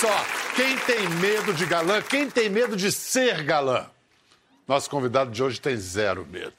[0.00, 0.24] só,
[0.54, 3.86] quem tem medo de galã, quem tem medo de ser galã?
[4.66, 6.52] Nosso convidado de hoje tem zero medo.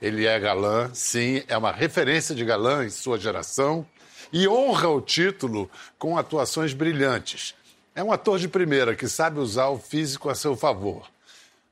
[0.00, 3.86] Ele é galã, sim, é uma referência de galã em sua geração
[4.32, 7.54] e honra o título com atuações brilhantes.
[7.94, 11.06] É um ator de primeira que sabe usar o físico a seu favor.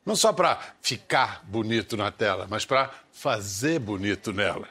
[0.04, 4.68] Não só para ficar bonito na tela, mas para fazer bonito nela.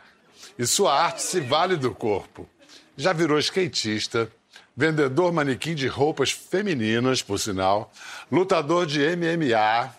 [0.60, 2.48] E sua arte se vale do corpo.
[2.96, 4.32] Já virou skatista,
[4.76, 7.92] vendedor manequim de roupas femininas, por sinal,
[8.32, 9.94] lutador de MMA,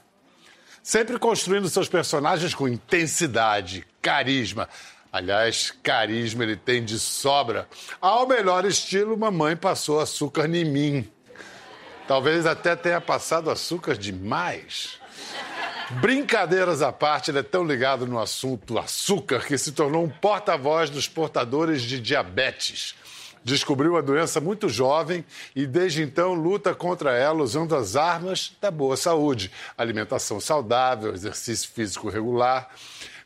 [0.82, 4.68] sempre construindo seus personagens com intensidade, carisma.
[5.12, 7.68] Aliás, carisma ele tem de sobra.
[8.01, 11.09] Ao melhor estilo, mamãe passou açúcar em mim.
[12.09, 14.98] Talvez até tenha passado açúcar demais.
[16.01, 20.91] Brincadeiras à parte, ele é tão ligado no assunto açúcar que se tornou um porta-voz
[20.91, 22.95] dos portadores de diabetes.
[23.45, 25.23] Descobriu a doença muito jovem
[25.54, 31.70] e desde então luta contra ela usando as armas da boa saúde: alimentação saudável, exercício
[31.70, 32.70] físico regular.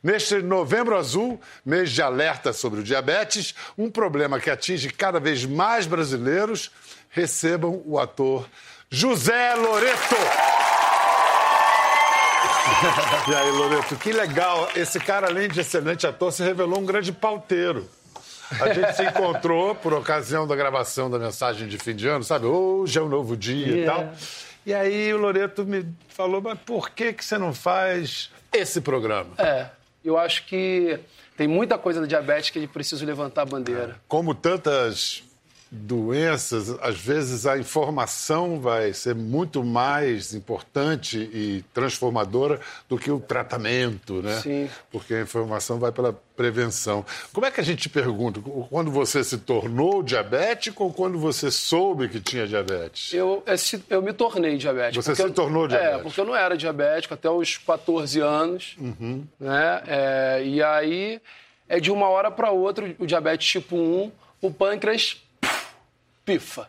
[0.03, 5.45] Neste Novembro Azul, mês de alerta sobre o diabetes, um problema que atinge cada vez
[5.45, 6.73] mais brasileiros,
[7.11, 8.49] recebam o ator
[8.91, 10.17] José Loreto.
[13.29, 14.69] E aí, Loreto, que legal.
[14.77, 17.89] Esse cara, além de excelente ator, se revelou um grande pauteiro.
[18.61, 22.47] A gente se encontrou por ocasião da gravação da mensagem de fim de ano, sabe?
[22.47, 23.83] Hoje é um novo dia yeah.
[23.83, 24.15] e tal.
[24.67, 29.31] E aí o Loreto me falou, mas por que, que você não faz esse programa?
[29.39, 29.67] É,
[30.05, 30.99] eu acho que
[31.37, 33.97] tem muita coisa da diabetes que a gente precisa levantar a bandeira.
[34.09, 35.23] Como tantas
[35.71, 43.21] doenças, às vezes a informação vai ser muito mais importante e transformadora do que o
[43.21, 44.41] tratamento, né?
[44.41, 44.71] Sim.
[44.91, 47.05] Porque a informação vai pela prevenção.
[47.33, 48.41] Como é que a gente te pergunta?
[48.71, 53.13] Quando você se tornou diabético ou quando você soube que tinha diabetes?
[53.13, 53.45] Eu,
[53.91, 55.03] eu me tornei diabético.
[55.03, 55.99] Você se eu, tornou é, diabético?
[55.99, 58.77] É, porque eu não era diabético até os 14 anos.
[58.79, 59.25] Uhum.
[59.39, 59.83] Né?
[59.87, 61.21] É, e aí,
[61.69, 65.23] é de uma hora para outra, o diabetes tipo 1, o pâncreas
[66.29, 66.69] pifa.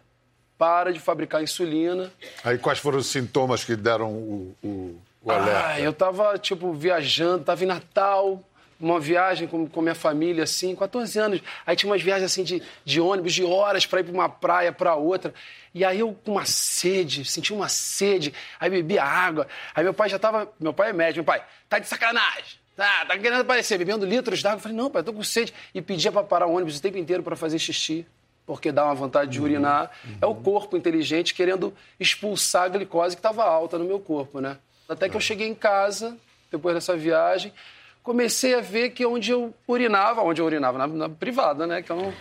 [0.58, 2.12] Para de fabricar insulina.
[2.44, 5.68] Aí quais foram os sintomas que deram o, o, o alerta?
[5.68, 8.44] Ah, eu tava, tipo, viajando, tava em Natal,
[8.80, 11.42] uma viagem com, com minha família, assim, 14 anos.
[11.66, 14.72] Aí tinha umas viagens, assim, de, de ônibus, de horas para ir para uma praia,
[14.72, 15.34] para outra.
[15.74, 19.48] E aí eu com uma sede, senti uma sede, aí bebia água.
[19.74, 22.60] Aí meu pai já tava, meu pai é médico, meu pai, tá de sacanagem.
[22.76, 24.58] Tá, tá querendo aparecer, bebendo litros d'água.
[24.58, 25.54] Eu falei, não, pai, eu tô com sede.
[25.74, 28.06] E pedia para parar o ônibus o tempo inteiro para fazer xixi
[28.50, 29.92] porque dá uma vontade de urinar.
[30.04, 30.18] Uhum.
[30.20, 34.58] É o corpo inteligente querendo expulsar a glicose que estava alta no meu corpo, né?
[34.90, 36.18] Até que eu cheguei em casa,
[36.50, 37.54] depois dessa viagem,
[38.02, 41.84] comecei a ver que onde eu urinava, onde eu urinava, na, na privada, né?
[41.84, 42.14] Que eu não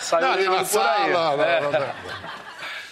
[0.00, 1.12] saio urinando por aí.
[1.12, 1.60] Lá, é.
[1.60, 1.94] lá, lá,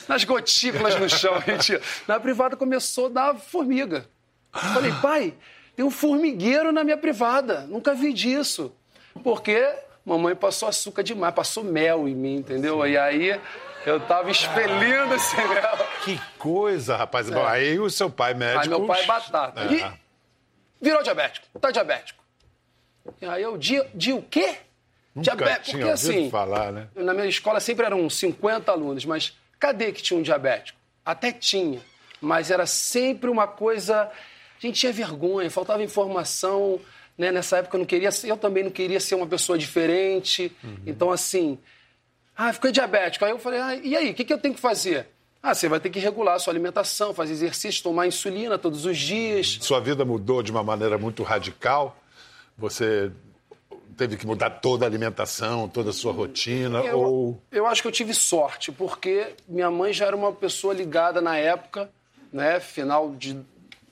[0.06, 1.80] Nas gotículas no chão, mentira.
[2.06, 4.04] Na privada começou a dar formiga.
[4.52, 5.32] falei, pai,
[5.74, 7.62] tem um formigueiro na minha privada.
[7.62, 8.74] Nunca vi disso.
[9.22, 12.82] Porque mamãe passou açúcar demais, passou mel em mim, entendeu?
[12.82, 12.90] Sim.
[12.90, 13.40] E aí
[13.86, 15.88] eu tava expelindo esse mel.
[16.04, 17.30] Que coisa, rapaz.
[17.30, 17.34] É.
[17.34, 18.60] Bom, aí o seu pai médico...
[18.60, 19.60] Aí meu pai é batata.
[19.62, 19.72] É.
[19.72, 19.92] E
[20.80, 22.22] virou diabético, tá diabético.
[23.20, 24.56] E aí eu, de, de o quê?
[25.14, 25.78] Nunca diabético.
[25.78, 26.88] Porque assim, falar, né?
[26.94, 30.78] na minha escola sempre eram 50 alunos, mas cadê que tinha um diabético?
[31.04, 31.80] Até tinha,
[32.20, 34.10] mas era sempre uma coisa...
[34.56, 36.80] A gente tinha vergonha, faltava informação
[37.16, 37.30] né?
[37.30, 40.52] Nessa época eu não queria, eu também não queria ser uma pessoa diferente.
[40.62, 40.76] Uhum.
[40.86, 41.58] Então, assim,
[42.36, 43.24] ah, ficou diabético.
[43.24, 45.08] Aí eu falei, ah, e aí, o que, que eu tenho que fazer?
[45.42, 48.96] Ah, você vai ter que regular a sua alimentação, fazer exercício, tomar insulina todos os
[48.96, 49.58] dias.
[49.60, 51.96] Sua vida mudou de uma maneira muito radical?
[52.56, 53.12] Você
[53.96, 56.80] teve que mudar toda a alimentação, toda a sua rotina?
[56.80, 57.42] Eu, ou...
[57.52, 61.36] eu acho que eu tive sorte, porque minha mãe já era uma pessoa ligada na
[61.36, 61.90] época,
[62.32, 63.38] né, final de,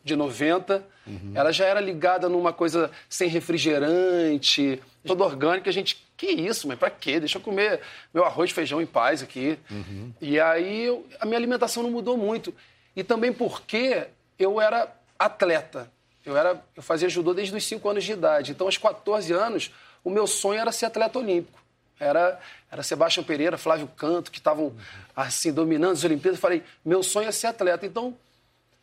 [0.04, 1.32] de 90, Uhum.
[1.34, 5.68] Ela já era ligada numa coisa sem refrigerante, toda orgânica.
[5.68, 7.18] A gente, que isso, mas pra quê?
[7.18, 7.80] Deixa eu comer
[8.14, 9.58] meu arroz e feijão em paz aqui.
[9.70, 10.12] Uhum.
[10.20, 12.54] E aí a minha alimentação não mudou muito.
[12.94, 14.06] E também porque
[14.38, 15.90] eu era atleta.
[16.24, 18.52] Eu, era, eu fazia judô desde os 5 anos de idade.
[18.52, 19.72] Então, aos 14 anos,
[20.04, 21.60] o meu sonho era ser atleta olímpico.
[21.98, 22.38] Era,
[22.70, 24.72] era Sebastião Pereira, Flávio Canto, que estavam
[25.16, 26.38] assim, dominando as Olimpíadas.
[26.38, 27.84] Eu falei, meu sonho é ser atleta.
[27.84, 28.16] Então,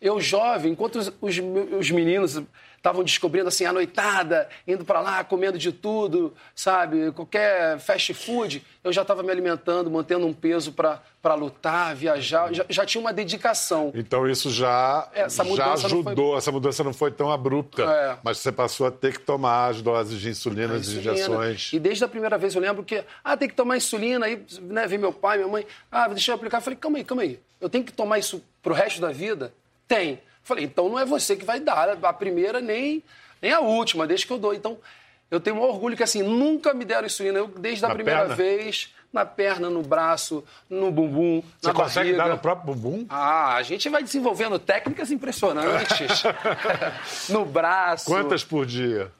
[0.01, 1.36] eu jovem, enquanto os, os,
[1.78, 2.42] os meninos
[2.80, 7.12] estavam descobrindo assim a noitada, indo para lá, comendo de tudo, sabe?
[7.12, 12.66] Qualquer fast food, eu já estava me alimentando, mantendo um peso para lutar, viajar, já,
[12.69, 13.92] já, tinha uma dedicação.
[13.94, 16.38] Então isso já, essa já ajudou, foi...
[16.38, 18.18] essa mudança não foi tão abrupta, é.
[18.24, 21.72] mas você passou a ter que tomar as doses de insulina, as injeções.
[21.74, 24.88] E desde a primeira vez eu lembro que, ah, tem que tomar insulina, aí né,
[24.88, 26.57] vem meu pai, minha mãe, ah, deixa eu aplicar.
[26.57, 29.54] Eu falei, calma aí, calma aí, eu tenho que tomar isso pro resto da vida?
[29.90, 30.22] Tem.
[30.44, 33.04] Falei, então não é você que vai dar a primeira nem,
[33.42, 34.54] nem a última, desde que eu dou.
[34.54, 34.78] Então,
[35.30, 37.40] eu tenho um orgulho que, assim, nunca me deram insulina.
[37.40, 38.36] Eu, desde a primeira perna?
[38.36, 43.06] vez, na perna, no braço, no bumbum, Você na consegue dar no próprio bumbum?
[43.10, 46.24] Ah, a gente vai desenvolvendo técnicas impressionantes.
[47.30, 48.06] no braço.
[48.06, 49.12] Quantas por dia?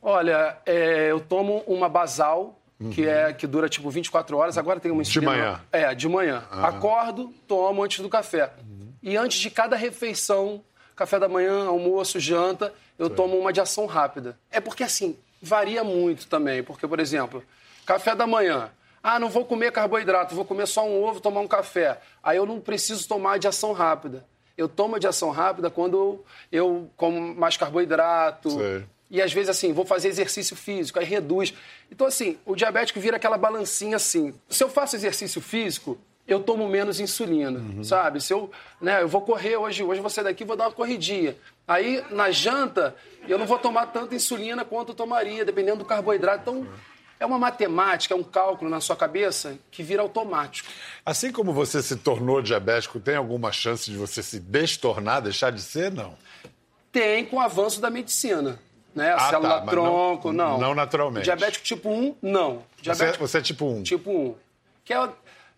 [0.00, 2.90] Olha, é, eu tomo uma basal, uhum.
[2.90, 4.56] que, é, que dura tipo 24 horas.
[4.56, 5.32] Agora tem uma insulina.
[5.32, 5.60] De manhã?
[5.72, 6.44] É, de manhã.
[6.52, 6.64] Uhum.
[6.64, 8.52] Acordo, tomo antes do café.
[8.58, 8.75] Uhum.
[9.02, 10.62] E antes de cada refeição,
[10.94, 13.14] café da manhã, almoço, janta, eu Sim.
[13.14, 14.38] tomo uma de ação rápida.
[14.50, 16.62] É porque, assim, varia muito também.
[16.62, 17.42] Porque, por exemplo,
[17.84, 18.70] café da manhã.
[19.02, 22.00] Ah, não vou comer carboidrato, vou comer só um ovo, tomar um café.
[22.22, 24.24] Aí eu não preciso tomar de ação rápida.
[24.58, 28.50] Eu tomo de ação rápida quando eu como mais carboidrato.
[28.50, 28.84] Sim.
[29.08, 31.54] E às vezes, assim, vou fazer exercício físico, aí reduz.
[31.90, 34.34] Então, assim, o diabético vira aquela balancinha assim.
[34.48, 37.84] Se eu faço exercício físico, eu tomo menos insulina, uhum.
[37.84, 38.20] sabe?
[38.20, 38.50] Se eu,
[38.80, 41.36] né, eu vou correr hoje, hoje vou sair daqui vou dar uma corridinha.
[41.66, 42.94] Aí, na janta,
[43.28, 46.42] eu não vou tomar tanta insulina quanto eu tomaria, dependendo do carboidrato.
[46.42, 46.66] Então,
[47.18, 50.68] é uma matemática, é um cálculo na sua cabeça que vira automático.
[51.04, 55.62] Assim como você se tornou diabético, tem alguma chance de você se destornar, deixar de
[55.62, 55.90] ser?
[55.90, 56.14] Não.
[56.92, 58.58] Tem com o avanço da medicina.
[58.94, 59.12] Né?
[59.12, 60.60] A ah, célula tá, tronco, não, não.
[60.60, 61.24] Não naturalmente.
[61.24, 62.62] Diabético tipo 1, não.
[62.80, 63.82] Diabético, você, você é tipo 1?
[63.82, 64.34] Tipo 1.
[64.84, 65.08] Que é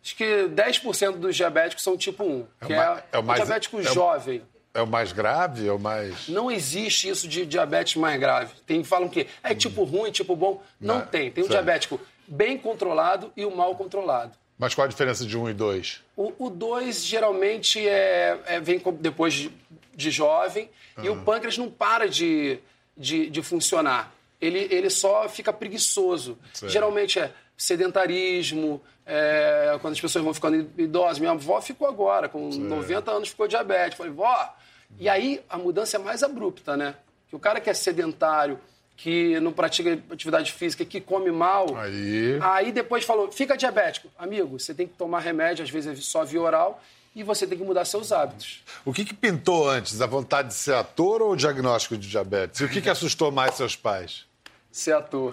[0.08, 3.78] Acho que 10% dos diabéticos são tipo 1, é que é, é o, mais, diabético
[3.78, 4.43] é jovem.
[4.72, 5.69] É o mais grave?
[5.69, 6.28] É o mais.
[6.28, 8.55] Não existe isso de diabetes mais grave.
[8.66, 10.62] Tem falam que é tipo ruim, tipo bom.
[10.81, 11.31] Não, Não tem.
[11.31, 14.32] Tem o diabético bem controlado e o mal controlado.
[14.58, 16.02] Mas qual a diferença de 1 e 2?
[16.16, 19.52] O 2 geralmente é, é, vem depois de,
[19.94, 21.04] de jovem uhum.
[21.04, 22.58] e o pâncreas não para de,
[22.96, 24.11] de, de funcionar.
[24.40, 26.38] Ele, ele só fica preguiçoso.
[26.66, 31.19] Geralmente é sedentarismo, é, quando as pessoas vão ficando idosas.
[31.19, 32.64] Minha avó ficou agora, com Sim.
[32.64, 33.96] 90 anos, ficou diabética.
[33.96, 34.55] Falei, vó.
[35.00, 36.94] E aí a mudança é mais abrupta, né?
[37.28, 38.60] Que o cara que é sedentário,
[38.96, 41.75] que não pratica atividade física, que come mal.
[41.76, 42.38] Aí.
[42.43, 44.08] Aí depois falou, fica diabético.
[44.19, 46.82] Amigo, você tem que tomar remédio, às vezes é só via oral,
[47.14, 48.62] e você tem que mudar seus hábitos.
[48.84, 50.00] O que, que pintou antes?
[50.02, 52.61] A vontade de ser ator ou o diagnóstico de diabetes?
[52.61, 54.27] E o que, que assustou mais seus pais?
[54.70, 55.32] Ser ator.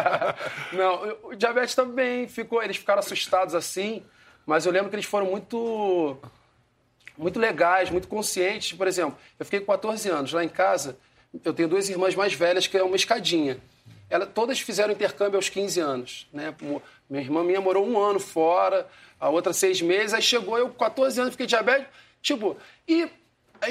[0.72, 2.62] não, o diabetes também ficou.
[2.62, 4.02] Eles ficaram assustados assim,
[4.46, 6.16] mas eu lembro que eles foram muito.
[7.16, 8.72] Muito legais, muito conscientes.
[8.72, 10.96] Por exemplo, eu fiquei com 14 anos lá em casa.
[11.44, 13.58] Eu tenho duas irmãs mais velhas que é uma escadinha.
[14.08, 16.26] Ela, todas fizeram intercâmbio aos 15 anos.
[16.32, 16.54] Né?
[17.08, 18.86] Minha irmã minha morou um ano fora,
[19.20, 20.14] a outra seis meses.
[20.14, 21.90] Aí chegou eu com 14 anos, fiquei diabético.
[22.22, 22.56] Tipo,
[22.88, 23.08] e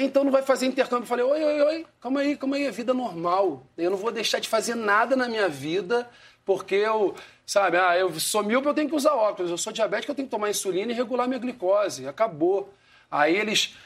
[0.00, 1.04] então não vai fazer intercâmbio.
[1.04, 3.66] Eu falei, oi, oi, oi, calma aí, calma aí, é vida normal.
[3.76, 6.08] Eu não vou deixar de fazer nada na minha vida
[6.44, 7.14] porque eu,
[7.46, 9.50] sabe, ah, eu sou míope, eu tenho que usar óculos.
[9.50, 12.06] Eu sou diabético, eu tenho que tomar insulina e regular minha glicose.
[12.08, 12.72] Acabou.
[13.10, 13.76] Aí eles,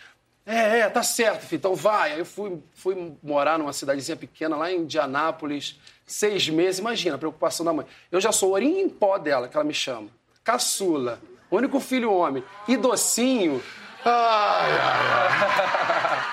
[0.47, 2.13] é, é, tá certo, filho, então vai.
[2.13, 6.79] Aí eu fui, fui morar numa cidadezinha pequena lá em Indianápolis, seis meses.
[6.79, 7.87] Imagina a preocupação da mãe.
[8.11, 10.09] Eu já sou orinho em pó dela, que ela me chama.
[10.43, 11.21] Caçula,
[11.51, 12.43] único filho homem.
[12.67, 13.63] E docinho,
[14.09, 15.07] Ai, ai,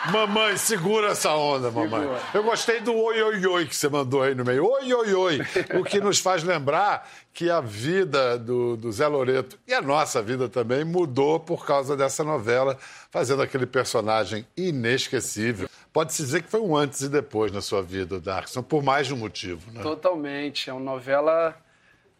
[0.05, 0.11] ai.
[0.11, 2.01] mamãe, segura essa onda, mamãe.
[2.01, 2.21] Segura.
[2.35, 4.63] Eu gostei do oi, oi, oi que você mandou aí no meio.
[4.63, 5.39] Oi, oi, oi.
[5.79, 10.21] O que nos faz lembrar que a vida do, do Zé Loreto e a nossa
[10.21, 12.77] vida também mudou por causa dessa novela,
[13.09, 15.67] fazendo aquele personagem inesquecível.
[15.91, 19.15] Pode-se dizer que foi um antes e depois na sua vida, Darkson, por mais de
[19.15, 19.81] um motivo, né?
[19.81, 20.69] Totalmente.
[20.69, 21.55] É uma novela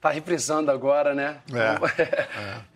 [0.04, 1.38] Tá reprisando agora, né?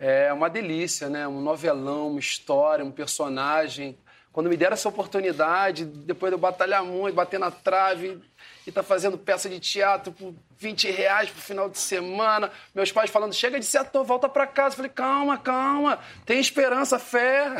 [0.00, 0.26] é.
[0.28, 1.28] é uma delícia, né?
[1.28, 3.98] Um novelão, uma história, um personagem.
[4.32, 8.18] Quando me deram essa oportunidade, depois de eu batalhar muito, bater na trave
[8.66, 13.10] e tá fazendo peça de teatro por 20 reais pro final de semana, meus pais
[13.10, 14.72] falando, chega de ser ator, volta para casa.
[14.72, 17.56] Eu falei, calma, calma, tem esperança, fé.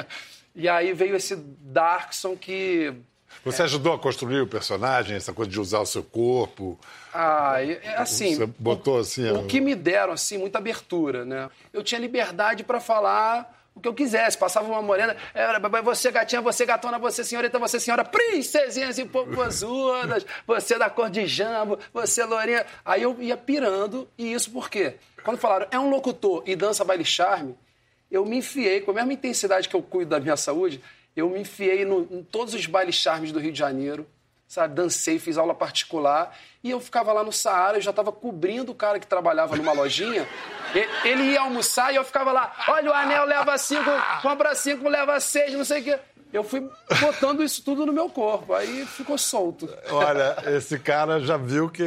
[0.56, 2.94] e aí veio esse Darkson que
[3.44, 3.64] você é.
[3.64, 6.78] ajudou a construir o personagem, essa coisa de usar o seu corpo?
[7.12, 8.34] Ah, é assim.
[8.34, 9.30] Você botou assim.
[9.30, 11.48] O, o que me deram, assim, muita abertura, né?
[11.72, 14.36] Eu tinha liberdade para falar o que eu quisesse.
[14.36, 20.26] Passava uma morena, era você gatinha, você gatona, você senhorita, você senhora, princesinhas e popozudas,
[20.46, 22.66] você da cor de jambo, você lourinha.
[22.84, 24.96] Aí eu ia pirando, e isso por quê?
[25.24, 27.56] Quando falaram, é um locutor e dança baile charme,
[28.10, 30.82] eu me enfiei com a mesma intensidade que eu cuido da minha saúde,
[31.20, 34.06] Eu me enfiei no, em todos os bailes charmes do Rio de Janeiro,
[34.46, 34.74] sabe?
[34.74, 36.36] Dancei, fiz aula particular.
[36.62, 39.72] E eu ficava lá no Saara, eu já estava cobrindo o cara que trabalhava numa
[39.72, 40.26] lojinha.
[41.04, 43.90] Ele ia almoçar e eu ficava lá, olha, o anel leva cinco,
[44.22, 45.98] compra cinco, leva seis, não sei o quê
[46.32, 46.68] eu fui
[47.00, 49.68] botando isso tudo no meu corpo, aí ficou solto.
[49.90, 51.84] Olha, esse cara já viu que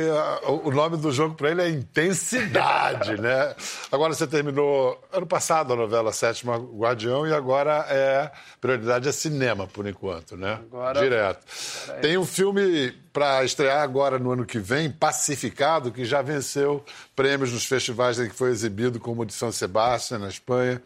[0.47, 3.55] o nome do jogo para ele é intensidade, né?
[3.91, 9.67] Agora você terminou ano passado a novela Sétima Guardião e agora é prioridade é cinema
[9.67, 10.59] por enquanto, né?
[10.61, 11.45] Agora, direto.
[11.89, 16.83] É Tem um filme para estrear agora no ano que vem, Pacificado, que já venceu
[17.15, 20.81] prêmios nos festivais em que foi exibido, como o de São Sebastião na Espanha.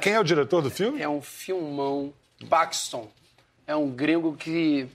[0.00, 1.00] Quem é o diretor do filme?
[1.00, 2.12] É um filmão
[2.48, 3.08] Paxton.
[3.66, 4.88] É um gringo que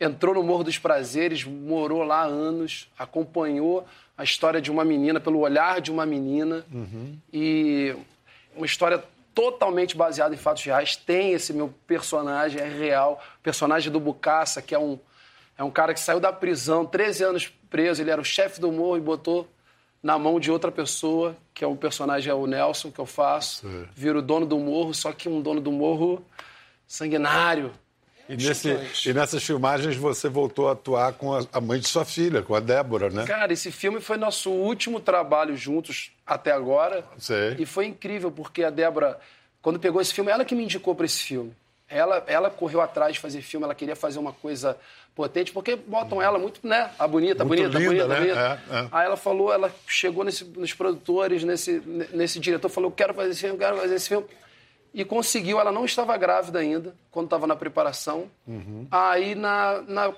[0.00, 5.40] entrou no Morro dos Prazeres, morou lá anos, acompanhou a história de uma menina pelo
[5.40, 7.16] olhar de uma menina uhum.
[7.32, 7.94] e
[8.56, 9.02] uma história
[9.34, 10.96] totalmente baseada em fatos reais.
[10.96, 13.22] Tem esse meu personagem, é real.
[13.38, 14.98] O personagem do Bucaça, que é um,
[15.56, 18.72] é um cara que saiu da prisão, 13 anos preso, ele era o chefe do
[18.72, 19.48] morro e botou
[20.02, 23.66] na mão de outra pessoa, que é um personagem, é o Nelson, que eu faço.
[23.94, 26.24] Vira o dono do morro, só que um dono do morro
[26.88, 27.70] sanguinário.
[28.28, 28.76] E, nesse,
[29.06, 32.54] e, nessas filmagens você voltou a atuar com a, a, mãe de sua filha, com
[32.54, 33.24] a Débora, né?
[33.24, 37.04] Cara, esse filme foi nosso último trabalho juntos até agora.
[37.16, 37.56] Sei.
[37.58, 39.18] E foi incrível, porque a Débora,
[39.62, 41.54] quando pegou esse filme, ela que me indicou para esse filme.
[41.88, 44.76] Ela, ela correu atrás de fazer filme, ela queria fazer uma coisa
[45.16, 46.90] potente, porque botam ela muito, né?
[46.98, 48.20] A bonita, muito bonita, linda, bonita, né?
[48.20, 48.62] bonita.
[48.70, 48.88] É, é.
[48.92, 53.40] Aí ela falou, ela chegou nesse, nos produtores, nesse, nesse diretor, falou: quero fazer esse
[53.40, 54.26] filme, quero fazer esse filme
[54.98, 55.60] e conseguiu.
[55.60, 58.28] Ela não estava grávida ainda, quando estava na preparação.
[58.44, 58.88] Uhum.
[58.90, 60.12] Aí, na, na,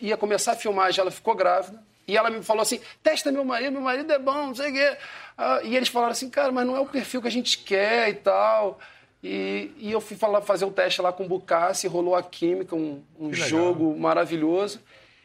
[0.00, 1.80] ia começar a filmagem, ela ficou grávida.
[2.06, 4.74] E ela me falou assim: testa meu marido, meu marido é bom, não sei o
[4.74, 4.96] quê.
[5.38, 8.08] Ah, e eles falaram assim: cara, mas não é o perfil que a gente quer
[8.08, 8.80] e tal.
[9.22, 12.74] E, e eu fui falar, fazer o teste lá com o Bucassi, rolou a química,
[12.74, 14.80] um, um jogo maravilhoso.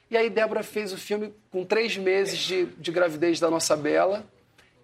[0.10, 4.24] E aí Débora fez o filme com três meses de, de gravidez da nossa Bela.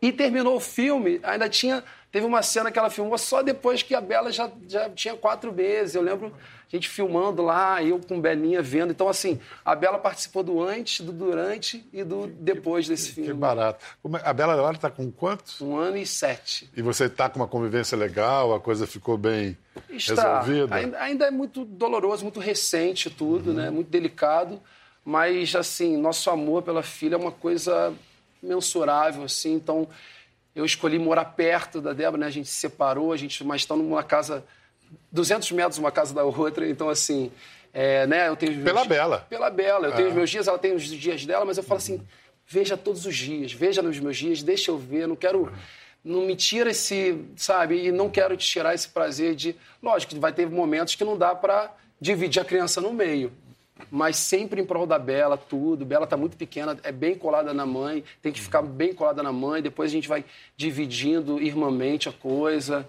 [0.01, 1.83] E terminou o filme, ainda tinha
[2.15, 5.51] Teve uma cena que ela filmou só depois que a Bela já, já tinha quatro
[5.51, 5.95] meses.
[5.95, 8.91] Eu lembro a gente filmando lá, eu com Belinha vendo.
[8.91, 13.31] Então, assim, a Bela participou do antes, do durante e do depois desse filme.
[13.31, 13.83] Que barato.
[14.13, 15.59] É, a Bela agora está com quantos?
[15.59, 16.71] Um ano e sete.
[16.73, 18.55] E você está com uma convivência legal?
[18.55, 19.57] A coisa ficou bem
[19.89, 20.39] Está.
[20.39, 20.73] resolvida?
[20.73, 23.57] Ainda, ainda é muito doloroso, muito recente tudo, uhum.
[23.57, 23.69] né?
[23.69, 24.61] Muito delicado.
[25.03, 27.93] Mas, assim, nosso amor pela filha é uma coisa
[28.41, 29.55] mensurável, assim.
[29.55, 29.85] Então,
[30.55, 32.27] eu escolhi morar perto da Débora, né?
[32.27, 34.43] A gente se separou, a gente, mas estamos numa casa
[35.11, 37.31] 200 metros uma casa da outra, então assim,
[37.73, 38.29] é, né?
[38.29, 39.25] Eu tenho pela Bela.
[39.29, 39.87] Pela Bela.
[39.87, 42.01] Eu tenho os meus dias, ela tem os dias dela, mas eu falo assim,
[42.47, 45.51] veja todos os dias, veja nos meus dias, deixa eu ver, não quero
[46.03, 47.87] não me tira esse, sabe?
[47.87, 51.33] E não quero te tirar esse prazer de, lógico, vai ter momentos que não dá
[51.33, 53.33] para dividir a criança no meio
[53.91, 55.85] mas sempre em prol da Bela, tudo.
[55.85, 59.31] Bela está muito pequena, é bem colada na mãe, tem que ficar bem colada na
[59.31, 60.23] mãe, depois a gente vai
[60.55, 62.87] dividindo irmãmente a coisa.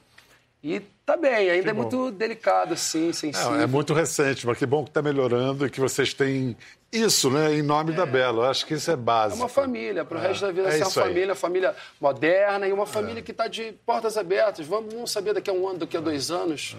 [0.63, 1.83] E tá bem, ainda que é bom.
[1.83, 3.57] muito delicado, assim, sensível.
[3.57, 6.57] É, é muito recente, mas que bom que está melhorando e que vocês têm
[6.91, 7.97] isso, né, em nome é.
[7.97, 8.45] da Bela.
[8.45, 9.41] Eu acho que isso é básico.
[9.41, 10.29] É uma família, para o é.
[10.29, 13.23] resto da vida é ser uma família, família moderna e uma família é.
[13.23, 14.67] que está de portas abertas.
[14.67, 16.77] Vamos, vamos saber daqui a um ano, daqui a dois anos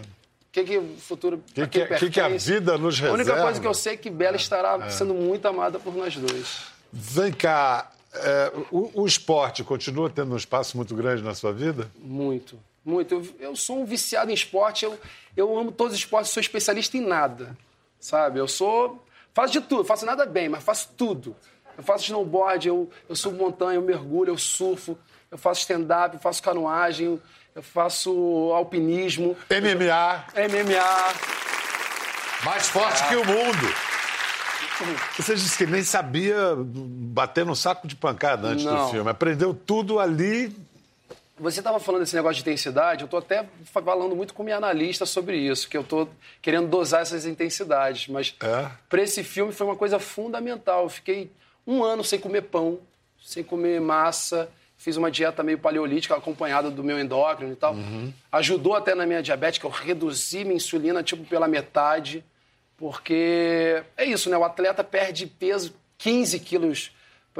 [0.64, 1.38] que, que o futuro.
[1.38, 3.12] O que, que, que, a vida nos reserva?
[3.12, 4.90] A única coisa que eu sei é que Bela estará é.
[4.90, 6.68] sendo muito amada por nós dois.
[6.92, 11.92] Vem cá, é, o, o, esporte continua tendo um espaço muito grande na sua vida?
[12.00, 13.14] Muito, muito.
[13.14, 14.98] Eu, eu sou um viciado em esporte, eu,
[15.36, 17.56] eu amo todos os esportes, sou especialista em nada,
[18.00, 18.40] sabe?
[18.40, 19.04] Eu sou.
[19.34, 21.36] Faço de tudo, faço nada bem, mas faço tudo.
[21.78, 24.98] Eu faço snowboard, eu, eu subo montanha, eu mergulho, eu surfo,
[25.30, 27.22] eu faço stand-up, eu faço canoagem,
[27.58, 28.12] eu faço
[28.54, 29.36] alpinismo.
[29.50, 30.26] MMA.
[30.48, 31.14] MMA.
[32.46, 33.08] Mais forte é.
[33.08, 33.74] que o mundo.
[35.18, 38.86] Você disse que nem sabia bater no saco de pancada antes Não.
[38.86, 39.10] do filme.
[39.10, 40.56] Aprendeu tudo ali.
[41.40, 45.06] Você estava falando desse negócio de intensidade, eu estou até falando muito com minha analista
[45.06, 46.10] sobre isso, que eu estou
[46.44, 48.08] querendo dosar essas intensidades.
[48.08, 48.70] Mas é.
[48.88, 50.84] para esse filme foi uma coisa fundamental.
[50.84, 51.32] Eu fiquei
[51.66, 52.80] um ano sem comer pão,
[53.20, 54.48] sem comer massa,
[54.78, 57.74] fiz uma dieta meio paleolítica acompanhada do meu endócrino e tal.
[57.74, 58.14] Uhum.
[58.32, 62.24] Ajudou até na minha diabetes, que eu reduzi minha insulina tipo pela metade,
[62.78, 64.38] porque é isso, né?
[64.38, 66.92] O atleta perde peso 15 quilos,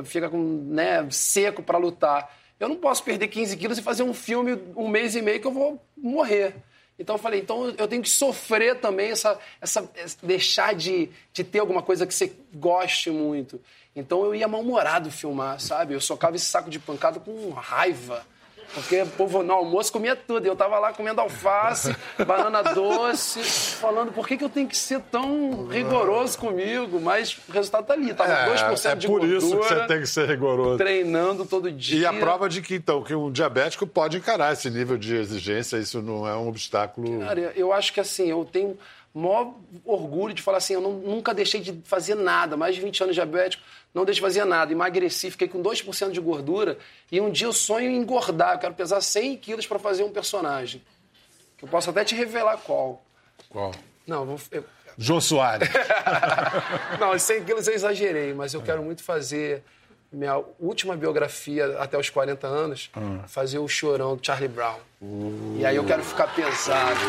[0.04, 2.36] fica com, né, seco para lutar.
[2.60, 5.46] Eu não posso perder 15 quilos e fazer um filme um mês e meio que
[5.46, 6.56] eu vou morrer.
[7.00, 9.88] Então eu falei, então eu tenho que sofrer também essa, essa
[10.24, 13.62] deixar de, de ter alguma coisa que você goste muito.
[13.96, 15.94] Então eu ia mal-humorado filmar, sabe?
[15.94, 18.26] Eu socava esse saco de pancada com raiva.
[18.74, 20.46] Porque o povo no almoço comia tudo.
[20.46, 21.96] Eu tava lá comendo alface,
[22.26, 27.00] banana doce, falando por que, que eu tenho que ser tão rigoroso comigo?
[27.00, 29.38] Mas o resultado tá ali, tava É, 2% é de por gordura.
[29.38, 30.78] isso que você tem que ser rigoroso.
[30.78, 32.00] Treinando todo dia.
[32.00, 35.78] E a prova de que, então, que um diabético pode encarar esse nível de exigência,
[35.78, 37.20] isso não é um obstáculo.
[37.22, 38.78] Cara, eu acho que assim, eu tenho
[39.18, 39.54] maior
[39.86, 43.16] orgulho de falar assim, eu não- nunca deixei de fazer nada, mais de 20 anos
[43.16, 46.78] de diabético, não deixei de fazer nada, emagreci, fiquei com 2% de gordura
[47.12, 50.12] e um dia eu sonho em engordar, eu quero pesar 100 quilos para fazer um
[50.12, 50.82] personagem.
[51.58, 53.04] Que eu posso até te revelar qual.
[53.50, 53.72] Qual?
[54.06, 54.64] Não, eu vou, eu-
[54.98, 55.68] Jô Soares.
[57.00, 59.64] não, os 100 quilos eu exagerei, mas eu quero muito fazer
[60.12, 62.90] minha última biografia até os 40 anos,
[63.28, 64.80] fazer o Chorão do Charlie Brown.
[65.60, 67.00] E aí eu quero ficar pesado.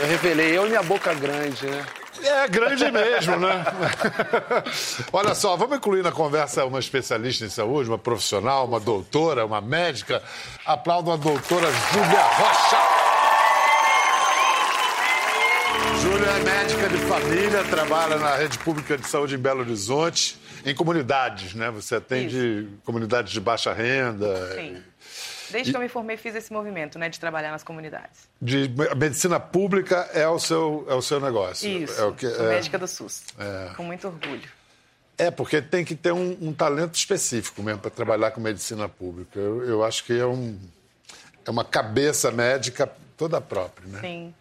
[0.00, 1.84] Eu revelei, eu e minha boca grande, né?
[2.22, 3.64] É grande mesmo, né?
[5.12, 9.60] Olha só, vamos incluir na conversa uma especialista em saúde, uma profissional, uma doutora, uma
[9.60, 10.22] médica.
[10.64, 12.78] Aplaudam a doutora Júlia Rocha.
[16.02, 20.74] Júlia é médica de família, trabalha na rede pública de saúde em Belo Horizonte, em
[20.74, 21.70] comunidades, né?
[21.70, 24.54] Você atende comunidades de baixa renda.
[24.54, 24.76] Sim.
[25.50, 28.28] Desde que eu me formei, fiz esse movimento, né, de trabalhar nas comunidades.
[28.40, 31.68] De medicina pública é o seu, é o seu negócio.
[31.68, 32.00] Isso.
[32.00, 33.24] É, o que, Sou é, médica do SUS.
[33.76, 34.48] Com muito orgulho.
[35.16, 39.38] é, porque tem que ter um, um talento específico mesmo para trabalhar com medicina pública.
[39.38, 40.58] Eu, eu acho que é, um,
[41.44, 44.00] é uma cabeça médica toda própria, né?
[44.00, 44.34] Sim.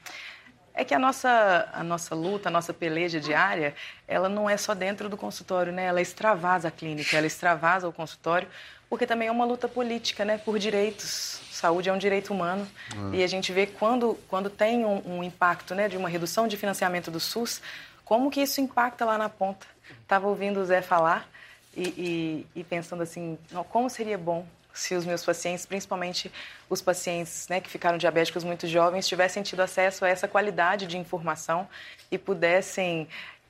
[0.74, 3.74] É que a nossa, a nossa luta, a nossa peleja diária,
[4.08, 5.86] ela não é só dentro do consultório, né?
[5.86, 8.48] Ela extravasa a clínica, ela extravasa o consultório,
[8.89, 10.38] porque também é uma luta política, né?
[10.38, 11.41] Por direitos.
[11.51, 12.67] Saúde é um direito humano.
[13.13, 15.88] E a gente vê quando, quando tem um, um impacto, né?
[15.89, 17.62] De uma redução de financiamento do SUS,
[18.06, 19.65] como que isso impacta lá na ponta.
[20.01, 21.27] Estava ouvindo o Zé falar
[21.75, 24.46] e, e, e pensando assim, "Não, como seria bom
[24.77, 26.32] se os meus pacientes, principalmente
[26.70, 30.98] os pacientes né, que ficaram diabéticos muito jovens, tivessem tido acesso a essa qualidade de
[30.98, 31.67] informação
[32.12, 33.08] e pudessem.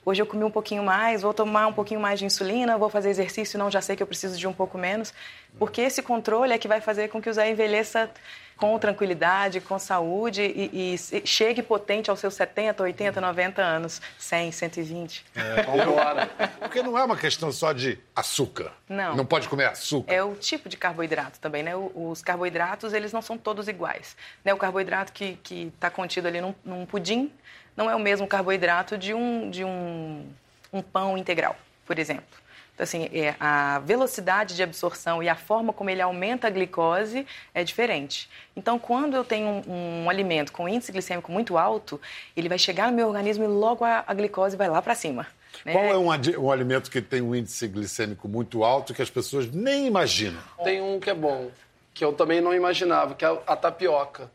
[0.07, 3.09] Hoje eu comi um pouquinho mais, vou tomar um pouquinho mais de insulina, vou fazer
[3.09, 5.13] exercício, não, já sei que eu preciso de um pouco menos.
[5.59, 8.09] Porque esse controle é que vai fazer com que o Zé envelheça
[8.55, 14.53] com tranquilidade, com saúde e, e chegue potente aos seus 70, 80, 90 anos, 100,
[14.53, 15.25] 120.
[15.65, 16.29] Vambora.
[16.57, 18.71] Porque não é uma questão só de açúcar.
[18.87, 19.13] Não.
[19.13, 20.13] Não pode comer açúcar.
[20.13, 21.73] É o tipo de carboidrato também, né?
[21.75, 24.15] Os carboidratos, eles não são todos iguais.
[24.45, 24.53] Né?
[24.53, 25.37] O carboidrato que
[25.75, 27.29] está contido ali num, num pudim
[27.77, 30.25] não é o mesmo carboidrato de um, de um,
[30.73, 32.25] um pão integral, por exemplo.
[32.73, 37.25] Então, assim, é, a velocidade de absorção e a forma como ele aumenta a glicose
[37.53, 38.29] é diferente.
[38.55, 41.99] Então, quando eu tenho um, um alimento com índice glicêmico muito alto,
[42.35, 45.25] ele vai chegar no meu organismo e logo a, a glicose vai lá para cima.
[45.65, 45.71] né?
[45.71, 46.09] Qual é um,
[46.39, 50.39] um alimento que tem um índice glicêmico muito alto que as pessoas nem imaginam?
[50.63, 51.49] Tem um que é bom,
[51.95, 54.29] que eu também não imaginava, que é a tapioca.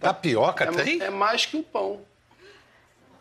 [0.00, 1.00] Tapioca É, tem?
[1.02, 2.00] é mais que o pão.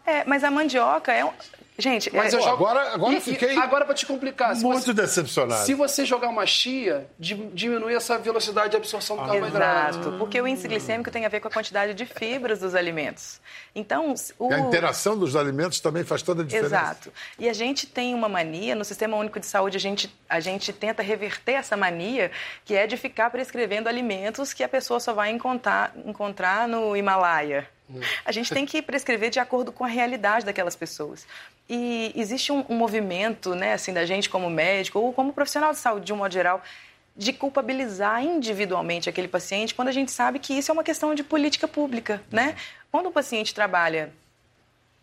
[0.05, 1.31] É, mas a mandioca é um...
[1.77, 2.53] Gente, Mas é, eu jogo...
[2.53, 4.93] agora- agora E- eu fiquei e agora, para te complicar, se Muito você...
[4.93, 5.65] decepcionado.
[5.65, 9.99] Se você jogar uma chia, di- diminui essa velocidade de absorção do carboidrato.
[9.99, 13.41] Exato, porque o índice glicêmico tem a ver com a quantidade de fibras dos alimentos.
[13.75, 14.53] Então, o...
[14.53, 16.67] A interação dos alimentos também faz toda a diferença.
[16.75, 17.13] Exato.
[17.37, 20.71] E a gente tem uma mania, no Sistema Único de Saúde, a gente, a gente
[20.71, 22.31] tenta reverter essa mania,
[22.63, 27.67] que é de ficar prescrevendo alimentos que a pessoa só vai encontrar, encontrar no Himalaia.
[28.25, 31.27] A gente tem que prescrever de acordo com a realidade daquelas pessoas.
[31.69, 35.79] E existe um, um movimento, né, assim, da gente como médico ou como profissional de
[35.79, 36.61] saúde, de um modo geral,
[37.15, 41.23] de culpabilizar individualmente aquele paciente quando a gente sabe que isso é uma questão de
[41.23, 42.55] política pública, né?
[42.91, 44.13] Quando o paciente trabalha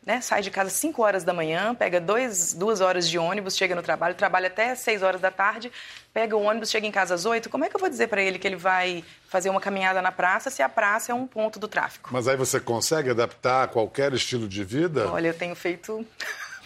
[0.04, 3.74] né, sai de casa 5 horas da manhã, pega dois, duas horas de ônibus, chega
[3.74, 5.70] no trabalho, trabalha até 6 horas da tarde,
[6.12, 7.48] pega o ônibus, chega em casa às 8.
[7.48, 10.10] Como é que eu vou dizer para ele que ele vai fazer uma caminhada na
[10.10, 12.10] praça se a praça é um ponto do tráfico?
[12.12, 15.08] Mas aí você consegue adaptar a qualquer estilo de vida?
[15.08, 16.04] Olha, eu tenho feito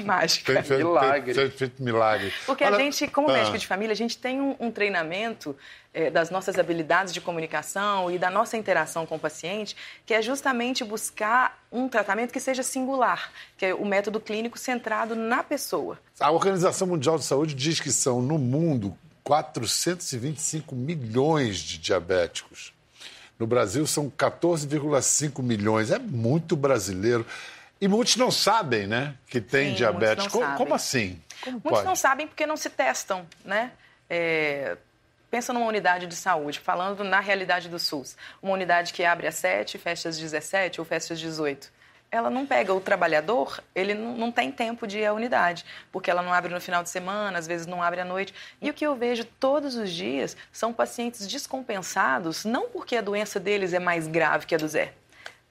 [0.04, 0.52] mágica.
[0.52, 1.34] Tem feito, milagre.
[1.34, 2.32] tem feito milagre.
[2.44, 3.32] Porque Olha- a gente, como Ah.
[3.34, 5.56] médico de família, a gente tem um, um treinamento
[5.94, 10.20] eh, das nossas habilidades de comunicação e da nossa interação com o paciente, que é
[10.20, 15.98] justamente buscar um tratamento que seja singular, que é o método clínico centrado na pessoa.
[16.20, 22.72] A Organização Mundial de Saúde diz que são, no mundo, 425 milhões de diabéticos.
[23.38, 25.90] No Brasil, são 14,5 milhões.
[25.90, 27.26] É muito brasileiro.
[27.80, 30.16] E muitos não sabem, né, que tem Sim, diabetes.
[30.18, 30.56] muitos não Co- sabem.
[30.56, 31.22] Como assim?
[31.42, 31.84] Como Muitos pode?
[31.86, 33.72] não sabem porque não se testam, né?
[34.08, 34.76] É,
[35.28, 38.16] Pensa numa unidade de saúde, falando na realidade do SUS.
[38.40, 41.70] Uma unidade que abre às 7, fecha às 17 ou fecha às 18.
[42.12, 46.08] ela não pega o trabalhador, ele não, não, tem tempo de ir à unidade, porque
[46.10, 48.32] ela não abre no final de semana, às vezes não abre à noite.
[48.62, 53.40] E o que eu vejo todos os dias são pacientes descompensados, não porque a doença
[53.40, 54.92] deles é mais grave que a do Zé,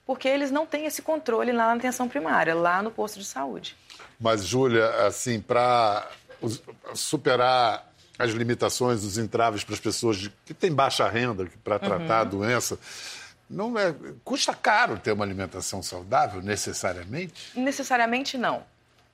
[0.06, 3.76] porque eles não têm esse controle lá na atenção primária, lá no posto de saúde.
[4.18, 6.08] Mas, Júlia, assim, para
[6.94, 12.20] superar as limitações, os entraves para as pessoas que têm baixa renda para tratar uhum.
[12.20, 12.78] a doença,
[13.48, 17.52] não é, custa caro ter uma alimentação saudável, necessariamente?
[17.54, 18.64] Necessariamente não.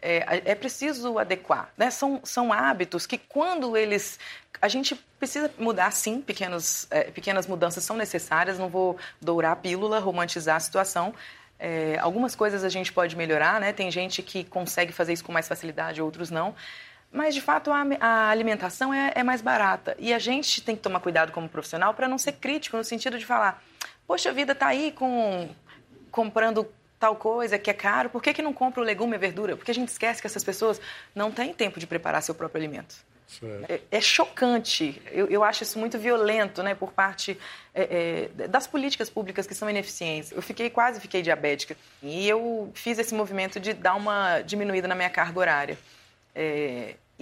[0.03, 1.71] É, é preciso adequar.
[1.77, 1.91] Né?
[1.91, 4.19] São, são hábitos que, quando eles.
[4.61, 8.59] A gente precisa mudar, sim, pequenos, é, pequenas mudanças são necessárias.
[8.59, 11.15] Não vou dourar a pílula, romantizar a situação.
[11.59, 13.73] É, algumas coisas a gente pode melhorar, né?
[13.73, 16.55] Tem gente que consegue fazer isso com mais facilidade, outros não.
[17.13, 19.95] Mas, de fato, a, a alimentação é, é mais barata.
[19.99, 23.19] E a gente tem que tomar cuidado como profissional para não ser crítico, no sentido
[23.19, 23.63] de falar
[24.07, 25.49] Poxa vida, tá aí com
[26.11, 26.67] comprando
[27.03, 29.57] tal coisa que é caro, por que, que não compra o legume e a verdura?
[29.57, 30.81] Porque a gente esquece que essas pessoas
[31.13, 32.95] não têm tempo de preparar seu próprio alimento.
[33.69, 37.37] É, é, chocante, eu, eu, acho isso muito violento, né, por parte
[37.75, 40.31] é, é, das políticas públicas que são ineficientes.
[40.31, 44.95] Eu fiquei quase fiquei diabética e eu fiz esse movimento de dar uma diminuída na
[44.95, 45.79] minha carga horária.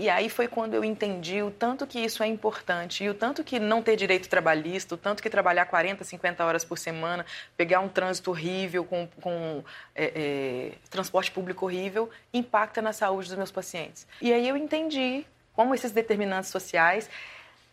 [0.00, 3.44] E aí foi quando eu entendi o tanto que isso é importante e o tanto
[3.44, 7.80] que não ter direito trabalhista, o tanto que trabalhar 40, 50 horas por semana, pegar
[7.80, 9.62] um trânsito horrível, com, com
[9.94, 14.06] é, é, transporte público horrível, impacta na saúde dos meus pacientes.
[14.22, 17.10] E aí eu entendi como esses determinantes sociais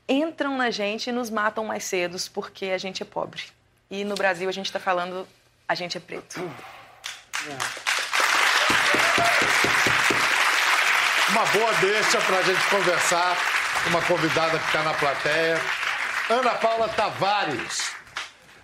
[0.06, 3.42] entram na gente e nos matam mais cedo porque a gente é pobre.
[3.90, 5.26] E no Brasil a gente está falando,
[5.66, 6.42] a gente é preto.
[6.44, 6.78] É.
[11.30, 13.38] Uma boa deixa para a gente conversar
[13.84, 15.60] com uma convidada que está na plateia.
[16.30, 17.92] Ana Paula Tavares.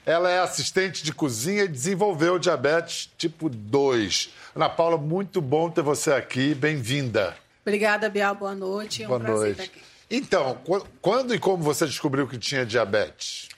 [0.05, 4.29] Ela é assistente de cozinha e desenvolveu diabetes tipo 2.
[4.55, 6.55] Ana Paula, muito bom ter você aqui.
[6.55, 7.35] Bem-vinda.
[7.65, 8.33] Obrigada, Bial.
[8.35, 9.03] Boa noite.
[9.03, 9.69] É um boa noite.
[10.09, 10.57] Então,
[11.01, 13.49] quando e como você descobriu que tinha diabetes?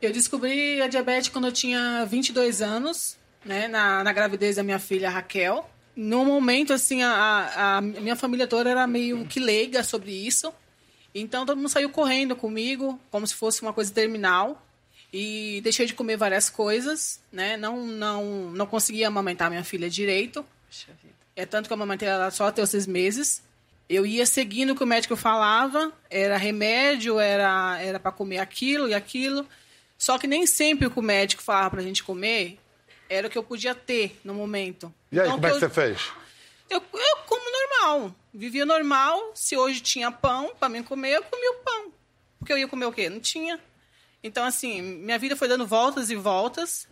[0.00, 4.80] Eu descobri a diabetes quando eu tinha 22 anos, né, na, na gravidez da minha
[4.80, 10.10] filha Raquel no momento, assim, a, a, minha família toda era meio que leiga sobre
[10.10, 10.52] isso.
[11.14, 14.66] Então, todo mundo saiu correndo comigo, como se fosse uma coisa terminal.
[15.12, 17.58] E deixei de comer várias coisas, né?
[17.58, 20.44] Não, não, não conseguia amamentar minha filha direito.
[21.36, 23.42] É tanto que eu amamentei ela só até os seis meses.
[23.88, 28.88] Eu ia seguindo o que o médico falava, era remédio, era era para comer aquilo
[28.88, 29.46] e aquilo.
[29.98, 32.58] Só que nem sempre o que o médico falava para a gente comer
[33.12, 34.92] era o que eu podia ter no momento.
[35.10, 36.10] E aí, então, como é que eu, você fez?
[36.70, 38.14] Eu, eu como normal.
[38.32, 39.32] Vivia normal.
[39.34, 41.92] Se hoje tinha pão para mim comer, eu comia o pão.
[42.38, 43.10] Porque eu ia comer o quê?
[43.10, 43.60] Não tinha.
[44.22, 46.88] Então, assim, minha vida foi dando voltas e voltas.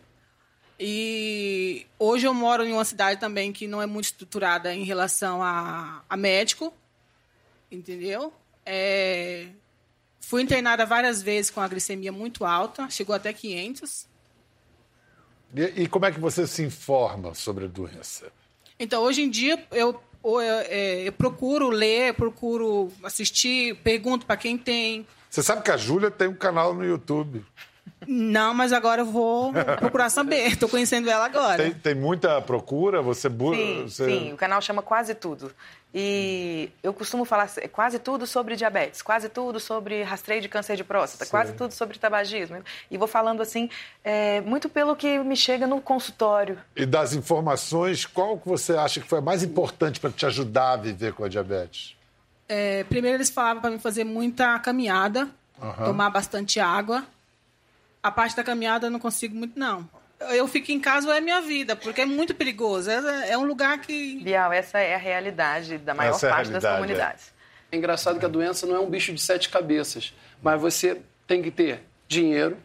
[0.79, 5.43] E hoje eu moro em uma cidade também que não é muito estruturada em relação
[5.43, 6.73] a, a médico.
[7.71, 8.33] Entendeu?
[8.67, 9.49] É,
[10.21, 14.10] fui internada várias vezes com a glicemia muito alta, chegou até 500.
[15.55, 18.31] E, e, como é que você se informa sobre a doença?
[18.79, 24.57] Então, hoje em dia, eu, eu, é, eu procuro ler, procuro assistir, pergunto para quem
[24.57, 25.07] tem.
[25.29, 27.45] Você sabe que a Júlia tem um canal no YouTube.
[28.07, 30.47] Não, mas agora eu vou procurar saber.
[30.49, 31.63] Estou conhecendo ela agora.
[31.63, 33.03] Tem, tem muita procura?
[33.03, 34.05] Você, sim, você...
[34.05, 35.53] sim, o canal chama Quase Tudo.
[35.93, 40.85] E eu costumo falar quase tudo sobre diabetes, quase tudo sobre rastreio de câncer de
[40.85, 41.31] próstata, Sim.
[41.33, 42.63] quase tudo sobre tabagismo.
[42.89, 43.69] E vou falando assim,
[44.05, 46.59] é, muito pelo que me chega no consultório.
[46.77, 50.75] E das informações, qual que você acha que foi a mais importante para te ajudar
[50.75, 51.97] a viver com a diabetes?
[52.49, 55.29] É, primeiro eles falavam para mim fazer muita caminhada,
[55.61, 55.85] uhum.
[55.87, 57.05] tomar bastante água.
[58.03, 59.89] A parte da caminhada eu não consigo muito, não
[60.21, 62.91] eu fico em casa é minha vida, porque é muito perigoso.
[62.91, 64.21] É, é um lugar que.
[64.23, 67.33] Bial, essa é a realidade da maior essa parte é das comunidades.
[67.71, 67.77] É.
[67.77, 71.43] é engraçado que a doença não é um bicho de sete cabeças, mas você tem
[71.43, 72.59] que ter dinheiro,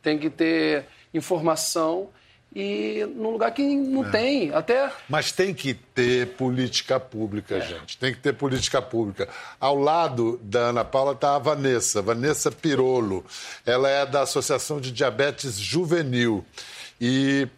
[0.00, 2.10] tem que ter informação
[2.54, 4.10] e num lugar que não é.
[4.10, 4.92] tem, até...
[5.08, 7.60] Mas tem que ter política pública, é.
[7.62, 7.96] gente.
[7.96, 9.26] Tem que ter política pública.
[9.58, 13.24] Ao lado da Ana Paula está a Vanessa, Vanessa Pirolo.
[13.64, 16.44] Ela é da Associação de Diabetes Juvenil.
[17.00, 17.48] E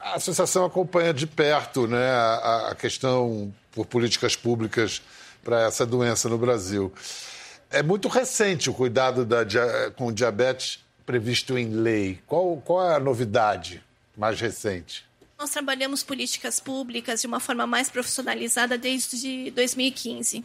[0.00, 5.00] a associação acompanha de perto né, a, a questão por políticas públicas
[5.44, 6.92] para essa doença no Brasil.
[7.70, 9.44] É muito recente o cuidado da,
[9.96, 12.18] com diabetes previsto em lei.
[12.26, 13.82] Qual, qual é a novidade
[14.16, 15.04] mais recente?
[15.38, 20.44] Nós trabalhamos políticas públicas de uma forma mais profissionalizada desde 2015.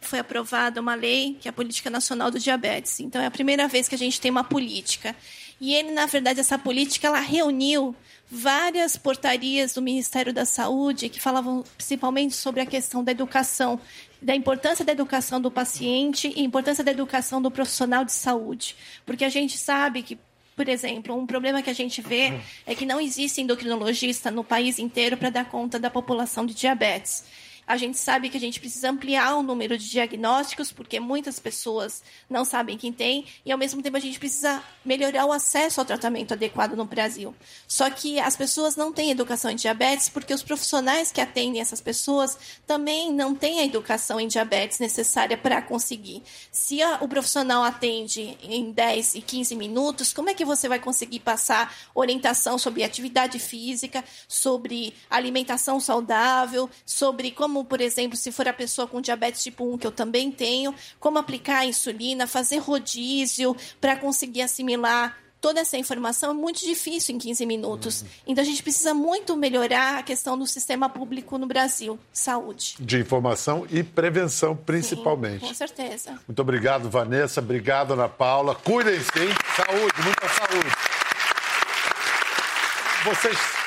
[0.00, 3.00] Foi aprovada uma lei, que é a Política Nacional do Diabetes.
[3.00, 5.16] Então, é a primeira vez que a gente tem uma política
[5.60, 7.96] E ele, na verdade, essa política, ela reuniu
[8.30, 13.80] várias portarias do Ministério da Saúde que falavam principalmente sobre a questão da educação,
[14.20, 18.76] da importância da educação do paciente e importância da educação do profissional de saúde.
[19.06, 20.18] Porque a gente sabe que
[20.56, 22.32] por exemplo, um problema que a gente vê
[22.66, 27.24] é que não existe endocrinologista no país inteiro para dar conta da população de diabetes.
[27.66, 32.02] A gente sabe que a gente precisa ampliar o número de diagnósticos, porque muitas pessoas
[32.30, 35.86] não sabem quem tem, e ao mesmo tempo a gente precisa melhorar o acesso ao
[35.86, 37.34] tratamento adequado no Brasil.
[37.66, 41.80] Só que as pessoas não têm educação em diabetes, porque os profissionais que atendem essas
[41.80, 46.22] pessoas também não têm a educação em diabetes necessária para conseguir.
[46.52, 50.78] Se a, o profissional atende em 10 e 15 minutos, como é que você vai
[50.78, 58.30] conseguir passar orientação sobre atividade física, sobre alimentação saudável, sobre como como, por exemplo, se
[58.30, 62.26] for a pessoa com diabetes tipo 1, que eu também tenho, como aplicar a insulina,
[62.26, 68.02] fazer rodízio para conseguir assimilar toda essa informação é muito difícil em 15 minutos.
[68.02, 68.08] Uhum.
[68.26, 72.74] Então a gente precisa muito melhorar a questão do sistema público no Brasil, saúde.
[72.80, 75.40] De informação e prevenção, principalmente.
[75.40, 76.18] Sim, com certeza.
[76.26, 77.40] Muito obrigado, Vanessa.
[77.40, 78.54] Obrigado, Ana Paula.
[78.54, 79.28] Cuidem-se, hein?
[79.56, 80.70] Saúde, muita saúde.
[83.04, 83.65] Vocês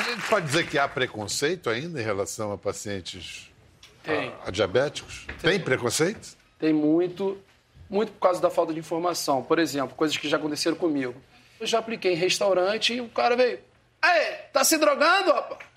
[0.00, 3.50] a gente pode dizer que há preconceito ainda em relação a pacientes
[4.02, 4.32] Tem.
[4.44, 5.26] A, a diabéticos?
[5.40, 5.52] Tem.
[5.52, 6.36] Tem preconceito?
[6.58, 7.38] Tem muito,
[7.88, 9.42] muito por causa da falta de informação.
[9.42, 11.14] Por exemplo, coisas que já aconteceram comigo.
[11.58, 13.58] Eu já apliquei em restaurante e o cara veio.
[14.00, 15.70] Aí, tá se drogando, rapaz?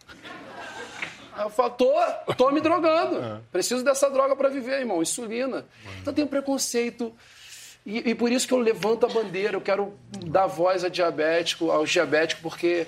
[1.37, 1.93] Eu falo, tô,
[2.37, 3.19] tô me drogando.
[3.23, 3.39] É.
[3.51, 5.65] Preciso dessa droga para viver, irmão, insulina.
[6.01, 7.13] Então tem um preconceito.
[7.85, 11.69] E, e, por isso que eu levanto a bandeira, eu quero dar voz a diabético,
[11.71, 12.87] aos diabéticos, porque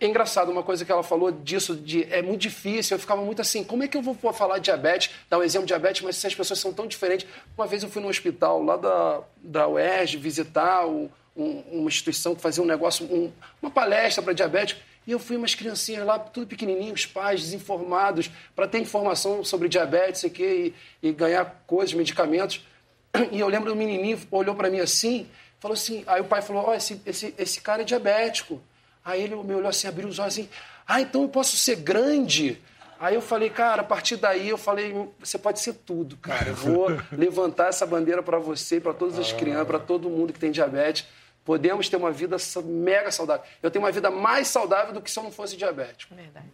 [0.00, 3.40] é engraçado, uma coisa que ela falou disso, de é muito difícil, eu ficava muito
[3.40, 6.26] assim, como é que eu vou falar diabetes, dar um exemplo de diabetes, mas se
[6.26, 7.26] as pessoas são tão diferentes.
[7.56, 12.34] Uma vez eu fui no hospital lá da, da UERJ visitar um, um, uma instituição
[12.34, 16.18] que fazia um negócio, um, uma palestra para diabéticos, e eu fui umas criancinhas lá,
[16.18, 22.66] tudo pequenininhos, pais desinformados, para ter informação sobre diabetes aqui, e, e ganhar coisas, medicamentos.
[23.32, 25.26] E eu lembro do menininho olhou para mim assim,
[25.58, 28.60] falou assim, aí o pai falou, ó, oh, esse, esse, esse cara é diabético.
[29.08, 30.50] Aí ele me olhou assim, abriu os olhos assim,
[30.86, 32.60] ah, então eu posso ser grande?
[33.00, 36.50] Aí eu falei, cara, a partir daí eu falei, você pode ser tudo, cara.
[36.50, 40.38] Eu vou levantar essa bandeira para você, para todas as crianças, para todo mundo que
[40.38, 41.06] tem diabetes.
[41.42, 43.46] Podemos ter uma vida mega saudável.
[43.62, 46.14] Eu tenho uma vida mais saudável do que se eu não fosse diabético.
[46.14, 46.46] Verdade.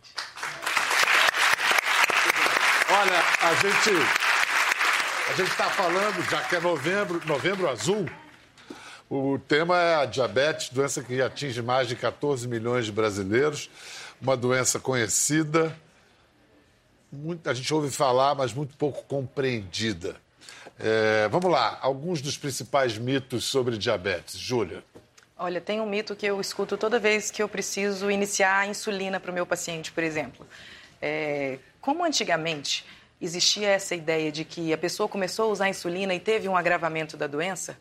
[2.88, 3.90] Olha, a gente
[5.28, 8.08] a gente está falando, já que é novembro, novembro azul,
[9.08, 13.70] o tema é a diabetes, doença que atinge mais de 14 milhões de brasileiros,
[14.20, 15.76] uma doença conhecida,
[17.14, 20.16] muito, a gente ouve falar, mas muito pouco compreendida.
[20.78, 24.36] É, vamos lá, alguns dos principais mitos sobre diabetes.
[24.36, 24.82] Júlia.
[25.36, 29.20] Olha, tem um mito que eu escuto toda vez que eu preciso iniciar a insulina
[29.20, 30.46] para o meu paciente, por exemplo.
[31.00, 32.84] É, como antigamente
[33.20, 36.56] existia essa ideia de que a pessoa começou a usar a insulina e teve um
[36.56, 37.76] agravamento da doença,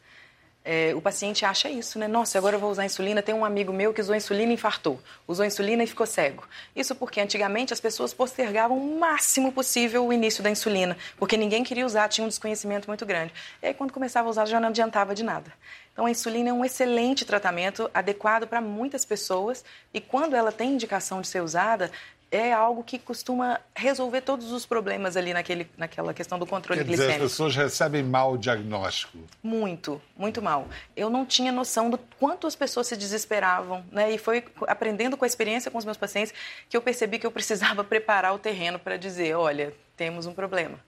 [0.66, 2.08] é, o paciente acha isso, né?
[2.08, 3.22] Nossa, agora eu vou usar insulina.
[3.22, 4.98] Tem um amigo meu que usou insulina e infartou.
[5.28, 6.48] Usou insulina e ficou cego.
[6.74, 11.64] Isso porque antigamente as pessoas postergavam o máximo possível o início da insulina, porque ninguém
[11.64, 13.34] queria usar, tinha um desconhecimento muito grande.
[13.62, 15.52] E aí, quando começava a usar, já não adiantava de nada.
[15.92, 20.74] Então, a insulina é um excelente tratamento, adequado para muitas pessoas, e quando ela tem
[20.74, 21.92] indicação de ser usada,
[22.34, 26.88] é algo que costuma resolver todos os problemas ali naquele, naquela questão do controle Quer
[26.88, 27.14] glicêmico.
[27.14, 29.20] Dizer, as pessoas recebem mal o diagnóstico.
[29.44, 30.68] Muito, muito mal.
[30.96, 34.12] Eu não tinha noção do quanto as pessoas se desesperavam, né?
[34.12, 36.34] E foi aprendendo com a experiência com os meus pacientes
[36.68, 40.80] que eu percebi que eu precisava preparar o terreno para dizer, olha, temos um problema.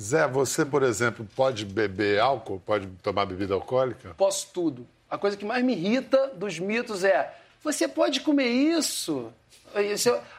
[0.00, 2.60] Zé, você, por exemplo, pode beber álcool?
[2.66, 4.14] Pode tomar bebida alcoólica?
[4.16, 4.84] Posso tudo.
[5.08, 9.32] A coisa que mais me irrita dos mitos é: você pode comer isso?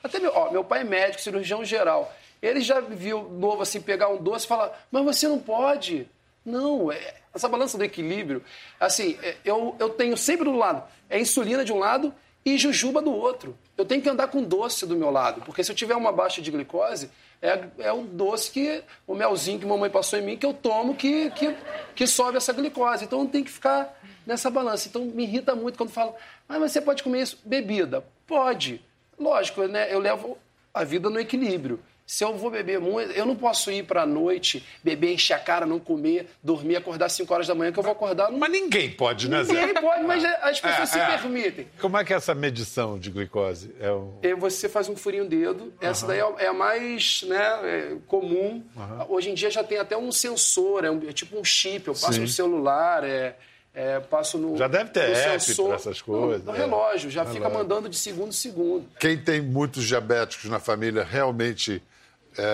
[0.03, 2.13] Até meu, ó, meu pai é médico, cirurgião geral.
[2.41, 6.07] Ele já viu novo assim pegar um doce e falar, mas você não pode.
[6.45, 8.43] Não, é, essa balança do equilíbrio,
[8.79, 12.13] assim, é, eu, eu tenho sempre do lado, é insulina de um lado
[12.45, 13.57] e jujuba do outro.
[13.77, 16.41] Eu tenho que andar com doce do meu lado, porque se eu tiver uma baixa
[16.41, 20.45] de glicose, é, é o doce que, o melzinho que mamãe passou em mim, que
[20.45, 21.55] eu tomo, que, que,
[21.95, 23.05] que sobe essa glicose.
[23.05, 24.87] Então tem que ficar nessa balança.
[24.87, 26.13] Então me irrita muito quando falam,
[26.47, 27.39] ah, mas você pode comer isso?
[27.45, 28.03] Bebida.
[28.27, 28.81] Pode.
[29.17, 29.93] Lógico, né?
[29.93, 30.37] Eu levo
[30.73, 31.79] a vida no equilíbrio.
[32.09, 35.39] Se eu vou beber muito, eu não posso ir para a noite, beber, encher a
[35.39, 38.31] cara, não comer, dormir, acordar às 5 horas da manhã, que eu vou acordar.
[38.31, 39.53] Mas ninguém pode, né, Zé?
[39.53, 41.05] Ninguém pode, mas as pessoas é, se é.
[41.19, 41.67] permitem.
[41.79, 43.75] Como é que é essa medição de glicose?
[43.79, 44.17] É um...
[44.39, 48.63] Você faz um furinho dedo, essa daí é, é a mais né, é comum.
[49.07, 51.93] Hoje em dia já tem até um sensor, é, um, é tipo um chip, eu
[51.93, 52.21] passo Sim.
[52.21, 53.35] no celular, é,
[53.71, 54.57] É, passo no.
[54.57, 56.61] Já deve ter app sensor- pra essas coisas, No, no é.
[56.61, 57.57] relógio, já fica Relógio.
[57.59, 58.87] mandando de segundo em segundo.
[58.99, 61.79] Quem tem muitos diabéticos na família realmente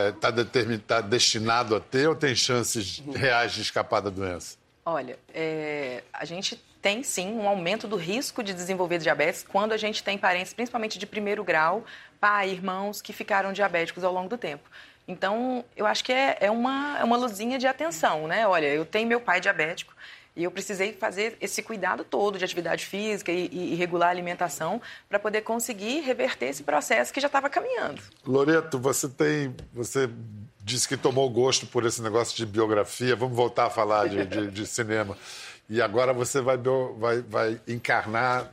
[0.10, 4.58] está destinado a ter ou tem chances reais de escapar da doença?
[4.86, 9.78] Olha, é, a gente tem sim um aumento do risco de desenvolver diabetes quando a
[9.78, 11.84] gente tem parentes, principalmente de primeiro grau,
[12.19, 14.69] pai, irmãos, que ficaram diabéticos ao longo do tempo.
[15.08, 18.48] Então, eu acho que é, é uma, é uma luzinha de atenção, né?
[18.48, 19.95] Olha, eu tenho meu pai diabético
[20.36, 24.82] e eu precisei fazer esse cuidado todo de atividade física e, e- regular a alimentação
[25.08, 28.02] para poder conseguir reverter esse processo que já estava caminhando.
[28.26, 29.56] Loreto, você tem.
[29.74, 30.10] Você
[30.63, 33.15] disse que tomou gosto por esse negócio de biografia.
[33.15, 35.17] Vamos voltar a falar de, de- de cinema.
[35.69, 36.58] E agora você vai,
[36.98, 38.52] vai, vai encarnar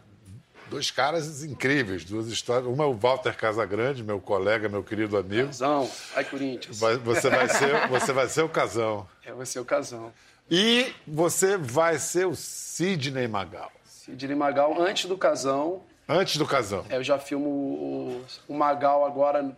[0.70, 2.66] dois caras incríveis, duas histórias.
[2.66, 5.48] Uma é o Walter Casagrande, meu colega, meu querido amigo.
[5.48, 5.90] Casão.
[6.16, 6.78] Ai, Corinthians.
[6.80, 9.06] Vai- Você vai ser, você vai ser o casão.
[9.24, 10.10] É, vai ser o casão.
[10.50, 13.70] E você vai ser o Sidney Magal.
[13.84, 16.84] Sidney Magal, antes do casão, Antes do casão.
[16.90, 19.56] é, eu já filmo o, o Magal agora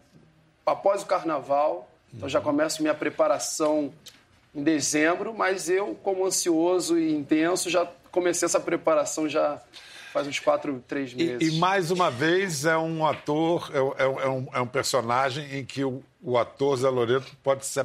[0.65, 1.89] após o carnaval.
[2.13, 3.93] Então já começo minha preparação
[4.55, 9.61] em dezembro, mas eu, como ansioso e intenso, já comecei essa preparação já
[10.13, 11.53] faz uns quatro, três E, meses.
[11.55, 15.65] e mais uma vez é um ator, é, é- é um, é um personagem em
[15.65, 17.81] que o, o ator Zé Loreto pode se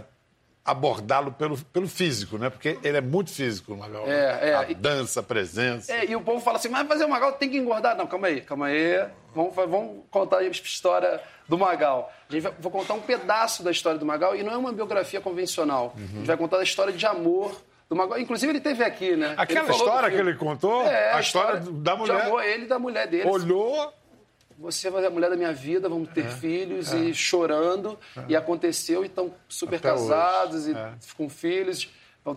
[0.69, 2.49] abordá-lo pelo, pelo físico, né?
[2.49, 4.05] Porque ele é muito físico, Magal.
[4.05, 4.13] né?
[4.13, 4.55] É, é.
[4.55, 5.91] A dança, a presença.
[5.91, 7.95] É, e o povo fala assim, mas fazer o Magal tem que engordar.
[7.97, 9.05] Não, calma aí, calma aí.
[9.34, 12.12] Vamos, vamos contar a história do Magal.
[12.29, 14.71] A gente vai, vou contar um pedaço da história do Magal e não é uma
[14.71, 15.93] biografia convencional.
[15.95, 17.55] A gente vai contar a história de amor
[17.89, 18.19] do Magal.
[18.19, 19.34] Inclusive, ele teve aqui, né?
[19.38, 22.21] Aquela história que ele contou, É, a história da De mulher.
[22.25, 23.27] amor, ele e da mulher dele.
[23.29, 23.91] Olhou,
[24.59, 27.97] Você vai ser a mulher da minha vida, vamos É, ter filhos e chorando.
[28.27, 30.93] E aconteceu, e estão super Até hoje, casados e é.
[31.15, 31.89] com filhos.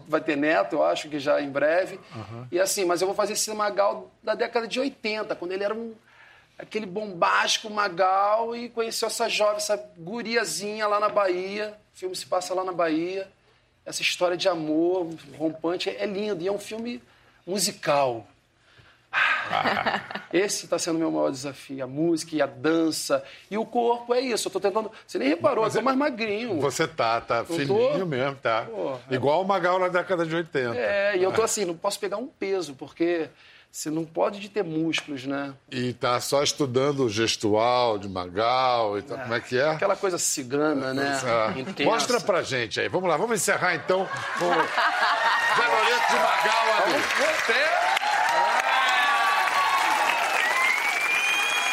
[0.08, 1.98] Vai ter neto, eu acho que já em breve.
[2.50, 5.74] E assim, mas eu vou fazer esse Magal da década de 80, quando ele era
[5.74, 5.94] um
[6.58, 11.76] aquele bombástico Magal e conheceu essa jovem, essa guriazinha lá na Bahia.
[11.92, 13.28] O filme se passa lá na Bahia.
[13.84, 17.02] Essa história de amor rompante é lindo e é um filme
[17.44, 18.26] musical.
[20.32, 21.84] Esse está sendo o meu maior desafio.
[21.84, 23.22] A música e a dança.
[23.50, 24.48] E o corpo é isso.
[24.48, 24.90] Eu tô tentando.
[25.06, 26.60] Você nem reparou, eu tô mais magrinho.
[26.60, 27.54] você tá, tá tô?
[27.54, 28.66] fininho mesmo, tá?
[28.70, 30.74] Pô, Igual o Magal na década de 80.
[30.76, 33.28] É, e eu tô assim, não posso pegar um peso, porque
[33.70, 35.54] você não pode de ter músculos, né?
[35.70, 39.18] E tá só estudando o gestual de Magal e tal.
[39.18, 39.68] Como é que é?
[39.70, 41.20] Aquela coisa cigana, né?
[41.24, 41.90] Ah, Intensa.
[41.90, 42.88] Mostra pra gente aí.
[42.88, 44.48] Vamos lá, vamos encerrar então com o
[45.56, 45.66] Zé
[46.08, 47.81] de Magal ali.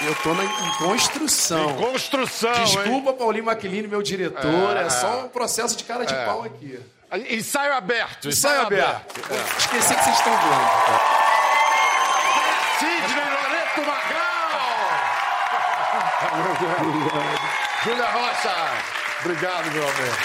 [0.01, 1.75] Eu tô na, em construção.
[1.75, 4.77] Construção, Desculpa, Paulinho Maquilini, meu diretor.
[4.77, 4.89] É, É.
[4.89, 6.79] só um processo de cara de pau aqui.
[7.11, 7.25] hein?
[7.37, 8.29] Ensaio aberto.
[8.29, 9.19] Ensaio aberto.
[9.57, 10.69] Esqueci que vocês estão vendo.
[12.79, 14.59] Sidney Loreto Magal!
[17.83, 18.55] Júlia Rocha!
[19.21, 20.17] Obrigado, meu amor.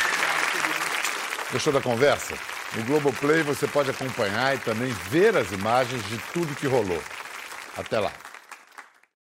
[1.52, 2.34] Gostou da conversa?
[2.76, 7.02] No Globoplay você pode acompanhar e também ver as imagens de tudo que rolou.
[7.76, 8.12] Até lá.